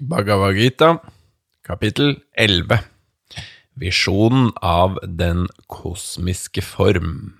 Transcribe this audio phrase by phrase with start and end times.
[0.00, 0.98] Bhagavad Gita,
[1.62, 2.80] kapittel 11
[3.78, 7.36] Visjonen av den kosmiske form.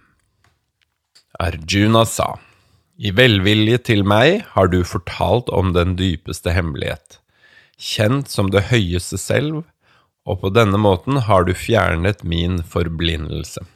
[1.42, 2.38] Arjuna sa,
[2.94, 7.18] I velvilje til meg har du fortalt om den dypeste hemmelighet,
[7.74, 9.64] kjent som det høyeste selv,
[10.22, 13.66] og på denne måten har du fjernet min forblindelse.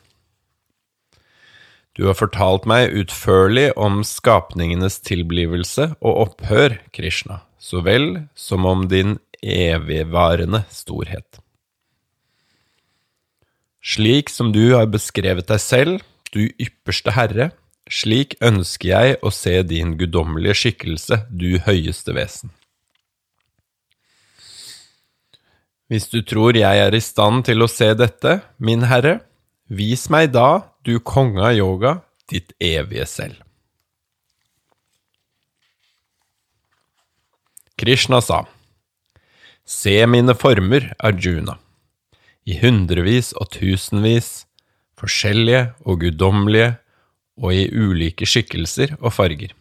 [1.98, 8.86] Du har fortalt meg utførlig om skapningenes tilblivelse og opphør, Krishna så vel som om
[8.88, 11.40] din evigvarende storhet.
[13.82, 16.04] Slik som du har beskrevet deg selv,
[16.34, 17.50] du ypperste Herre,
[17.88, 22.52] slik ønsker jeg å se din guddommelige skikkelse, du høyeste vesen.
[25.88, 29.22] Hvis du tror jeg er i stand til å se dette, min Herre,
[29.72, 31.94] vis meg da, du konge av yoga,
[32.28, 33.47] ditt evige selv.
[37.78, 38.44] Krishna sa,
[39.64, 41.58] Se mine former, Arjuna,
[42.48, 44.46] i hundrevis og tusenvis,
[44.98, 46.72] forskjellige og guddommelige,
[47.38, 49.52] og i ulike skikkelser og farger.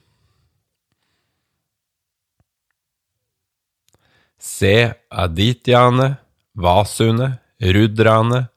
[4.41, 4.75] Se
[5.11, 6.15] adityaene,
[6.57, 8.47] vasuene, rudraene,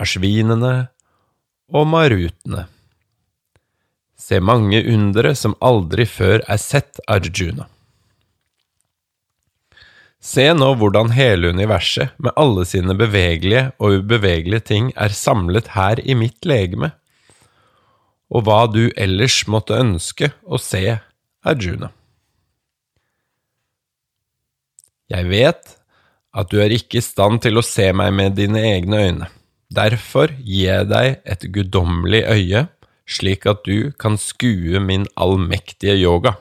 [0.00, 0.74] ashvinene
[1.70, 2.66] og marutene.
[4.18, 7.70] Se mange undere som aldri før er sett, Arjuna.
[10.20, 16.02] Se nå hvordan hele universet, med alle sine bevegelige og ubevegelige ting, er samlet her
[16.04, 16.92] i mitt legeme,
[18.30, 21.00] og hva du ellers måtte ønske å se,
[21.40, 21.88] Arjuna.
[25.10, 25.72] Jeg vet
[26.36, 29.30] at du er ikke i stand til å se meg med dine egne øyne.
[29.72, 32.62] Derfor gir jeg deg et guddommelig øye,
[33.10, 36.36] slik at du kan skue min allmektige yoga.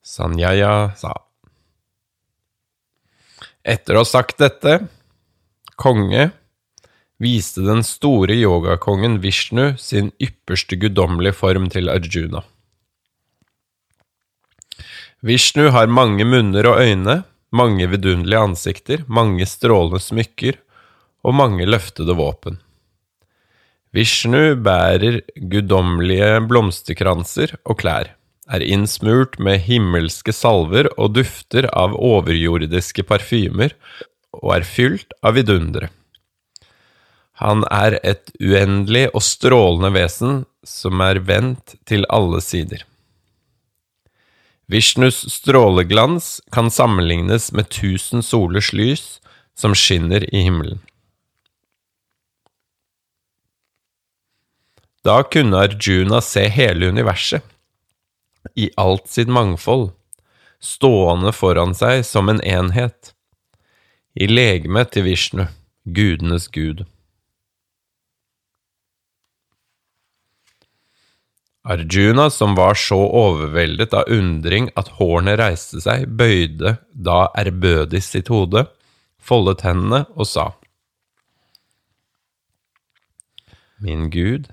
[0.00, 1.12] Sanjaya sa.
[3.60, 4.78] Etter å ha sagt dette,
[5.76, 6.30] konge,
[7.20, 12.40] viste den store yogakongen Vishnu sin ypperste guddommelige form til Arjuna.
[15.20, 17.18] Vishnu har mange munner og øyne,
[17.52, 20.56] mange vidunderlige ansikter, mange strålende smykker
[21.20, 22.56] og mange løftede våpen.
[23.92, 28.14] Vishnu bærer guddommelige blomsterkranser og klær
[28.50, 33.74] er innsmurt med himmelske salver og dufter av overjordiske parfymer
[34.40, 35.90] og er fylt av vidundere.
[37.40, 42.84] Han er et uendelig og strålende vesen som er vendt til alle sider.
[44.70, 49.06] Vishnus stråleglans kan sammenlignes med tusen solers lys
[49.58, 50.78] som skinner i himmelen.
[55.02, 57.42] Da kunne Arjuna se hele universet
[58.54, 59.90] i alt sitt mangfold,
[60.60, 63.14] stående foran seg som en enhet,
[64.14, 65.46] i legemet til Vishnu,
[65.84, 66.84] gudenes gud.
[71.62, 78.32] Arjuna, som var så overveldet av undring at hårene reiste seg, bøyde da ærbødig sitt
[78.32, 78.64] hode,
[79.20, 80.46] foldet hendene og sa.
[83.80, 84.48] Min Gud,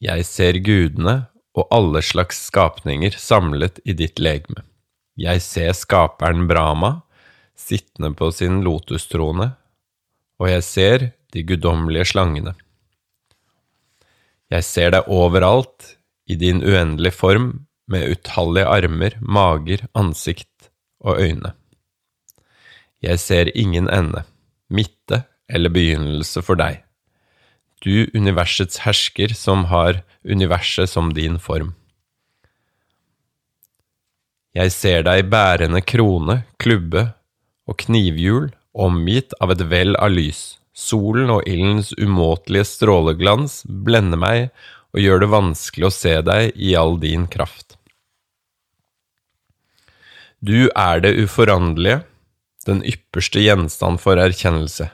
[0.00, 4.64] jeg ser gudene og alle slags skapninger samlet i ditt legeme.
[5.18, 7.00] Jeg ser skaperen Brahma
[7.58, 9.50] sittende på sin lotustrone,
[10.40, 12.54] og jeg ser de guddommelige slangene.
[14.50, 15.94] Jeg ser deg overalt
[16.30, 17.50] i din uendelige form
[17.90, 20.70] med utallige armer, mager, ansikt
[21.02, 21.52] og øyne.
[23.02, 24.24] Jeg ser ingen ende,
[24.70, 26.82] midte eller begynnelse for deg
[27.84, 31.74] du universets hersker som har universet som din form.
[34.56, 37.12] Jeg ser deg bærende krone, klubbe
[37.70, 40.58] og knivhjul, omgitt av et vell av lys.
[40.74, 44.48] Solen og ildens umåtelige stråleglans blender meg
[44.90, 47.76] og gjør det vanskelig å se deg i all din kraft.
[50.40, 52.00] Du er det uforanderlige,
[52.66, 54.88] den ypperste gjenstand for erkjennelse.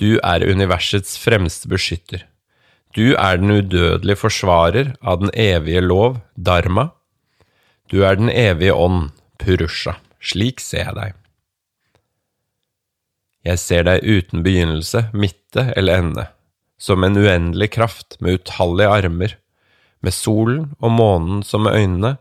[0.00, 2.24] Du er universets fremste beskytter.
[2.94, 6.90] Du er den udødelige forsvarer av den evige lov, dharma.
[7.90, 9.96] Du er den evige ånd, purusha.
[10.22, 11.14] Slik ser jeg deg.
[13.44, 16.28] Jeg ser deg uten begynnelse, midte eller ende,
[16.80, 19.34] som en uendelig kraft med utallige armer,
[20.00, 22.16] med solen og månen som øynene,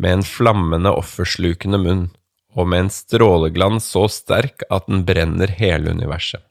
[0.00, 2.06] med en flammende offerslukende munn,
[2.54, 6.44] og med en stråleglans så sterk at den brenner hele universet.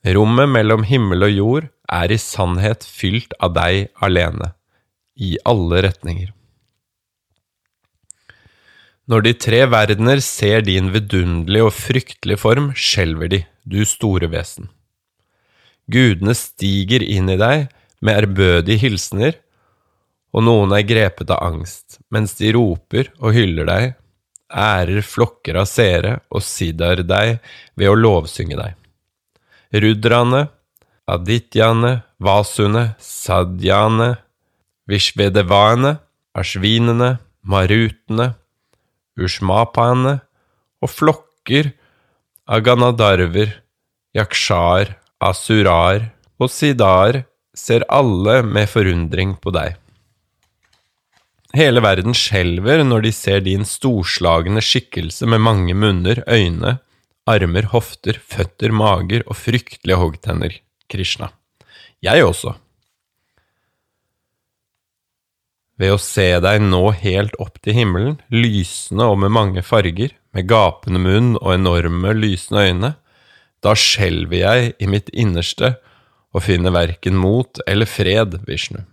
[0.00, 4.54] Rommet mellom himmel og jord er i sannhet fylt av deg alene,
[5.20, 6.30] i alle retninger.
[9.10, 14.70] Når de tre verdener ser din vidunderlige og fryktelige form, skjelver de, du store vesen.
[15.90, 17.68] Gudene stiger inn i deg
[18.00, 19.36] med ærbødige hilsener,
[20.32, 23.96] og noen er grepet av angst, mens de roper og hyller deg,
[24.48, 27.40] ærer flokker av seere og sidar deg
[27.76, 28.79] ved å lovsynge deg.
[29.74, 30.48] Rudrane,
[31.06, 34.16] adityane, vasune, sadjane,
[34.90, 35.98] vishvedevane,
[36.34, 38.32] ashvinene, marutene,
[39.20, 40.18] ushmapaene
[40.82, 41.70] og flokker
[42.50, 43.60] av ganadarver,
[44.16, 47.22] yakshar, asurar og sidar
[47.54, 49.76] ser alle med forundring på deg.
[51.54, 56.78] Hele verden skjelver når de ser din storslagne skikkelse med mange munner, øyne,
[57.28, 60.56] armer, hofter, føtter, mager og fryktelige hoggtenner,
[60.90, 61.30] Krishna.
[62.00, 62.54] Jeg også.
[65.80, 70.48] Ved å se deg nå helt opp til himmelen, lysende og med mange farger, med
[70.48, 72.90] gapende munn og enorme, lysende øyne,
[73.64, 75.74] da skjelver jeg i mitt innerste
[76.32, 78.84] og finner verken mot eller fred, Vishnu.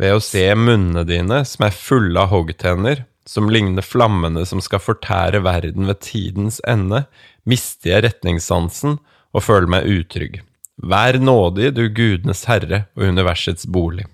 [0.00, 4.82] Ved å se munnene dine, som er fulle av hoggtenner, som ligner flammene som skal
[4.82, 7.04] fortære verden ved tidens ende,
[7.48, 8.98] mister jeg retningssansen
[9.32, 10.40] og føler meg utrygg.
[10.82, 14.08] Vær nådig, du gudenes herre og universets bolig.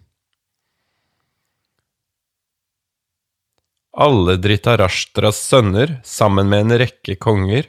[3.99, 7.67] Alle Dritarashtras sønner, sammen med en rekke konger,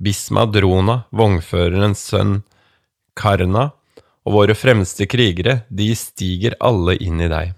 [0.00, 2.40] Bisma Drona, vognførerens sønn
[3.16, 3.70] Karna,
[4.26, 7.54] og våre fremste krigere, de stiger alle inn i deg.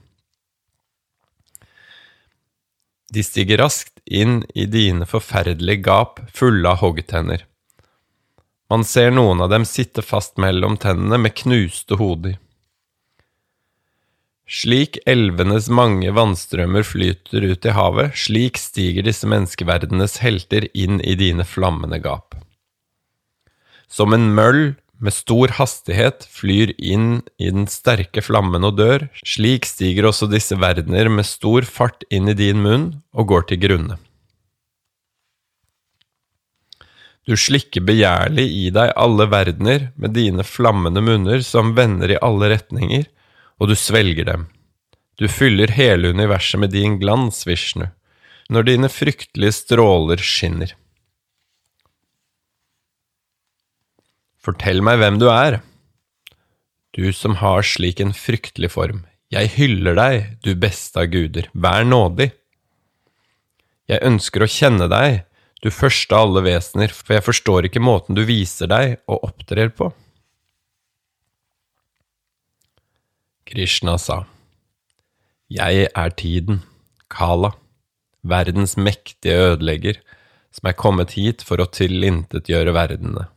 [3.12, 7.44] De stiger raskt inn i dine forferdelige gap fulle av hoggtenner.
[8.72, 12.38] Man ser noen av dem sitte fast mellom tennene med knuste hoder.
[14.48, 21.14] Slik elvenes mange vannstrømmer flyter ut i havet, slik stiger disse menneskeverdenes helter inn i
[21.16, 22.34] dine flammende gap.
[23.92, 29.66] Som en møll med stor hastighet flyr inn i den sterke flammen og dør, slik
[29.66, 33.98] stiger også disse verdener med stor fart inn i din munn og går til grunne.
[37.26, 42.50] Du slikker begjærlig i deg alle verdener med dine flammende munner som vender i alle
[42.50, 43.06] retninger,
[43.62, 44.48] og du svelger dem.
[45.18, 47.86] Du fyller hele universet med din glans, Vishnu,
[48.50, 50.74] når dine fryktelige stråler skinner.
[54.42, 55.60] Fortell meg hvem du er,
[56.92, 59.04] du som har slik en fryktelig form.
[59.32, 62.32] Jeg hyller deg, du beste av guder, vær nådig.
[63.88, 65.22] Jeg ønsker å kjenne deg,
[65.62, 69.70] du første av alle vesener, for jeg forstår ikke måten du viser deg og opptrer
[69.72, 69.92] på.
[73.46, 74.24] Krishna sa,
[75.48, 76.62] Jeg er tiden,
[77.12, 77.52] Kala,
[78.26, 80.02] verdens mektige ødelegger,
[80.52, 83.28] som er kommet hit for å tilintetgjøre verdene.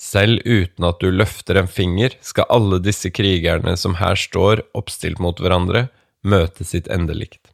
[0.00, 5.20] Selv uten at du løfter en finger, skal alle disse krigerne som her står oppstilt
[5.20, 5.90] mot hverandre,
[6.24, 7.52] møte sitt endelikt.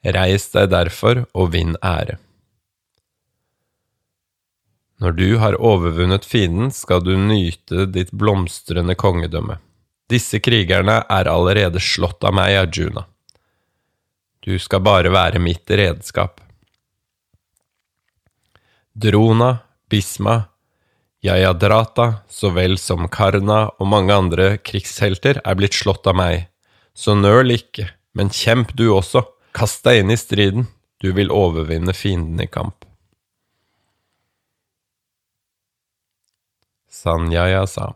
[0.00, 2.16] Reis deg derfor og vinn ære.
[5.00, 9.58] Når du har overvunnet fienden, skal du nyte ditt blomstrende kongedømme.
[10.12, 13.06] Disse krigerne er allerede slått av meg, Arjuna.
[14.40, 16.40] Du skal bare være mitt redskap.
[18.96, 19.58] Drona,
[19.88, 20.49] Bisma,
[21.20, 26.46] Jayadrata, så vel som Karna og mange andre krigshelter er blitt slått av meg,
[26.96, 31.92] så nøl ikke, men kjemp du også, kast deg inn i striden, du vil overvinne
[31.96, 32.86] fienden i kamp.
[36.88, 37.92] Sanjaya sa.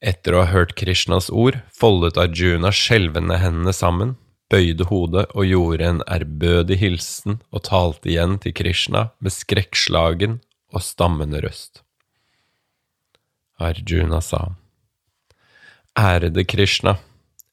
[0.00, 4.16] Etter å ha hørt Krishnas ord, foldet Arjuna skjelvende hendene sammen,
[4.52, 10.38] bøyde hodet og gjorde en ærbødig hilsen og talte igjen til Krishna med skrekkslagen
[10.74, 11.82] og stammende røst.
[13.62, 14.50] Arjuna sa,
[15.96, 16.98] Ærede Krishna,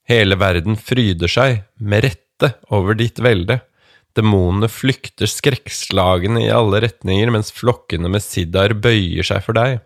[0.08, 3.60] hele verden fryder seg, med rette, over ditt velde.
[4.14, 9.80] Demonene flykter skrekkslagne i alle retninger, mens flokkene med siddar bøyer seg for deg.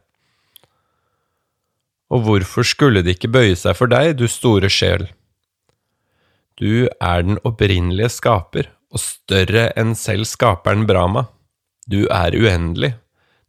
[2.11, 5.07] Og hvorfor skulle de ikke bøye seg for deg, du store sjel?
[6.59, 11.29] Du er den opprinnelige skaper, og større enn selv skaperen Brahma.
[11.87, 12.97] Du er uendelig,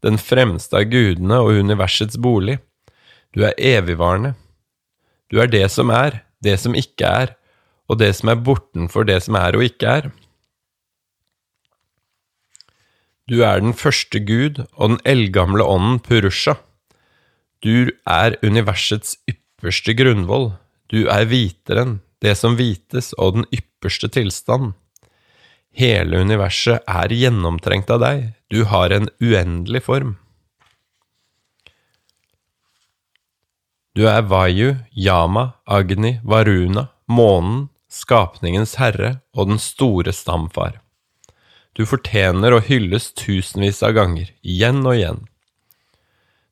[0.06, 2.60] den fremste av gudene og universets bolig.
[3.36, 4.34] Du er evigvarende.
[5.30, 7.36] Du er det som er, det som ikke er,
[7.90, 10.10] og det som er bortenfor det som er og ikke er.
[13.30, 16.56] Du er den første Gud og den eldgamle ånden Purusha.
[17.62, 20.54] Du er universets ypperste grunnvoll.
[20.90, 24.74] Du er viteren, det som vites og den ypperste tilstand.
[25.76, 30.18] Hele universet er gjennomtrengt av deg, du har en uendelig form.
[33.96, 40.78] Du er Vayu, Yama, Agni, Varuna, månen, skapningens herre og den store stamfar.
[41.78, 45.22] Du fortjener å hylles tusenvis av ganger, igjen og igjen.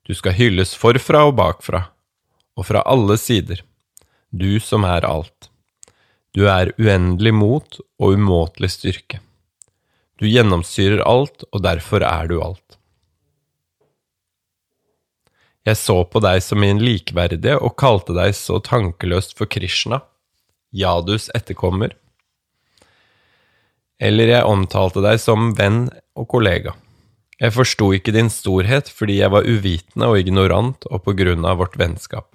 [0.08, 1.82] Du skal hylles forfra og bakfra,
[2.56, 3.62] og fra alle sider,
[4.30, 5.47] du som er alt.
[6.36, 9.20] Du er uendelig mot og umåtelig styrke.
[10.18, 12.78] Du gjennomsyrer alt, og derfor er du alt.
[15.68, 20.00] Jeg så på deg som min likeverdige og kalte deg så tankeløst for Krishna,
[20.72, 21.94] Jadus etterkommer.
[24.00, 26.74] Eller jeg omtalte deg som venn og kollega.
[27.38, 31.60] Jeg forsto ikke din storhet fordi jeg var uvitende og ignorant og på grunn av
[31.60, 32.34] vårt vennskap.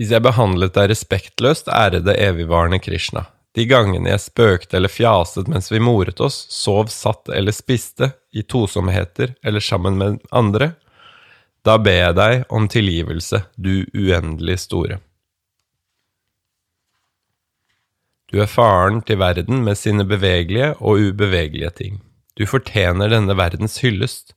[0.00, 5.68] Hvis jeg behandlet deg respektløst, ærede evigvarende Krishna, de gangene jeg spøkte eller fjaset mens
[5.72, 10.72] vi moret oss, sov, satt eller spiste, i tosomheter eller sammen med andre,
[11.62, 14.98] da ber jeg deg om tilgivelse, du uendelig store.
[18.32, 22.00] Du er faren til verden med sine bevegelige og ubevegelige ting.
[22.40, 24.32] Du fortjener denne verdens hyllest,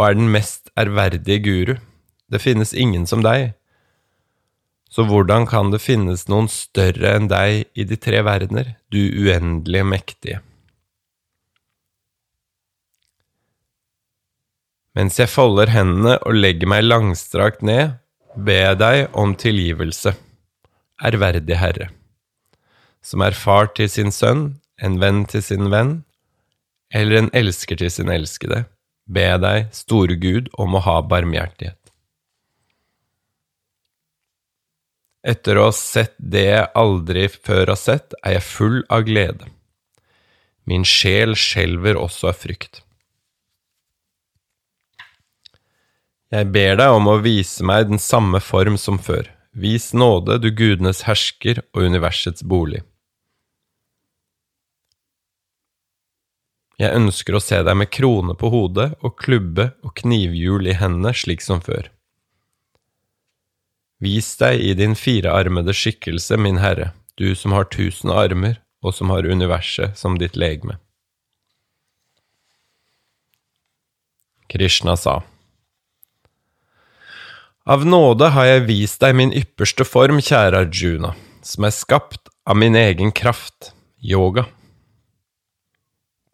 [0.00, 1.74] og er den mest ærverdige guru.
[2.32, 3.52] Det finnes ingen som deg.
[4.90, 9.86] Så hvordan kan det finnes noen større enn deg i de tre verdener, du uendelige
[9.86, 10.40] mektige?
[14.98, 17.94] Mens jeg folder hendene og legger meg langstrakt ned,
[18.34, 20.16] ber jeg deg om tilgivelse,
[21.06, 21.88] ærverdige Herre,
[23.00, 26.00] som er far til sin sønn, en venn til sin venn,
[26.90, 28.64] eller en elsker til sin elskede,
[29.06, 31.79] ber jeg deg, store Gud, om å ha barmhjertighet.
[35.20, 39.50] Etter å ha sett det jeg aldri før har sett, er jeg full av glede.
[40.64, 42.80] Min sjel skjelver også av frykt.
[46.30, 49.28] Jeg ber deg om å vise meg den samme form som før.
[49.50, 52.84] Vis nåde, du gudenes hersker og universets bolig.
[56.80, 61.12] Jeg ønsker å se deg med krone på hodet og klubbe og knivhjul i hendene
[61.12, 61.90] slik som før.
[64.00, 69.12] Vis deg i din firearmede skikkelse, min Herre, du som har tusen armer, og som
[69.12, 70.78] har universet som ditt legeme.
[74.48, 75.20] Krishna sa,
[77.70, 81.12] Av nåde har jeg vist deg min ypperste form, kjære Arjuna,
[81.44, 84.46] som er skapt av min egen kraft, yoga.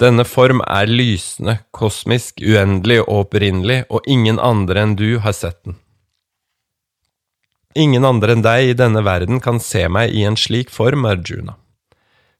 [0.01, 5.59] Denne form er lysende, kosmisk, uendelig og opprinnelig, og ingen andre enn du har sett
[5.67, 5.77] den.
[7.76, 11.59] Ingen andre enn deg i denne verden kan se meg i en slik form, Arjuna.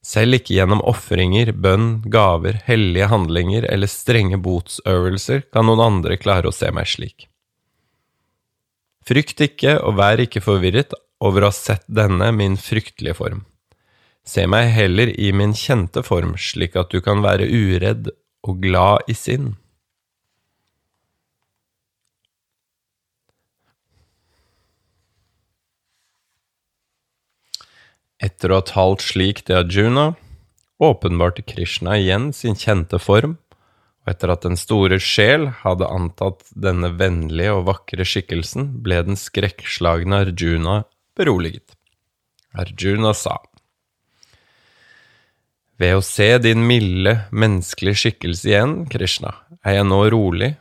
[0.06, 6.48] Selv ikke gjennom ofringer, bønn, gaver, hellige handlinger eller strenge botsøvelser kan noen andre klare
[6.48, 7.26] å se meg slik.
[9.06, 13.44] Frykt ikke og vær ikke forvirret over å ha sett denne min fryktelige form.
[14.26, 18.08] Se meg heller i min kjente form, slik at du kan være uredd
[18.46, 19.52] og glad i sinn.
[28.23, 30.14] Etter å ha talt slik til Arjuna,
[30.80, 33.37] åpenbarte Krishna igjen sin kjente form,
[34.04, 39.20] og etter at den store sjel hadde antatt denne vennlige og vakre skikkelsen, ble den
[39.20, 40.78] skrekkslagne Arjuna
[41.18, 41.76] beroliget.
[42.56, 43.37] Arjuna sa.
[45.76, 50.54] Ved å se din milde, menneskelige skikkelse igjen, Krishna, er jeg nå rolig,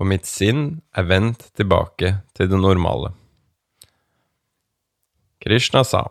[0.00, 3.12] og mitt sinn er vendt tilbake til det normale.
[5.40, 6.08] Krishna sa,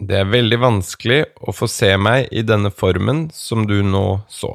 [0.00, 4.54] Det er veldig vanskelig å få se meg i denne formen som du nå så.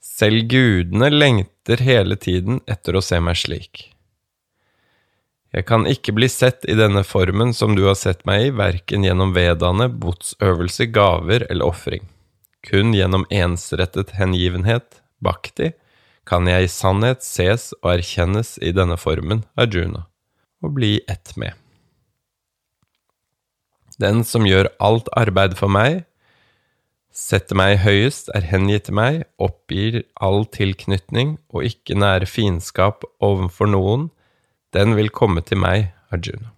[0.00, 3.90] Selv gudene lengter hele tiden etter å se meg slik.
[5.52, 9.04] Jeg kan ikke bli sett i denne formen som du har sett meg i, verken
[9.04, 12.08] gjennom vedaene, botsøvelse, gaver eller ofring.
[12.64, 15.74] Kun gjennom ensrettet hengivenhet, bhakti,
[16.26, 20.06] kan jeg i sannhet ses og erkjennes i denne formen, Arjuna,
[20.64, 21.52] og bli ett med.
[23.96, 26.02] Den som gjør alt arbeid for meg,
[27.16, 33.72] setter meg høyest, er hengitt til meg, oppgir all tilknytning og ikke nære fiendskap overfor
[33.72, 34.10] noen,
[34.76, 36.52] den vil komme til meg, Arjuna.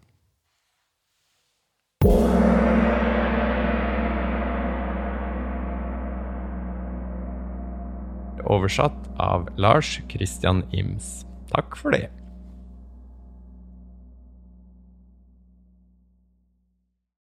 [8.49, 11.21] Oversatt av Lars Christian Ims.
[11.53, 12.09] Takk for det.